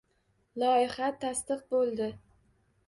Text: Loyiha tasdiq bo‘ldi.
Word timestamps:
Loyiha 0.63 1.11
tasdiq 1.27 1.63
bo‘ldi. 1.77 2.11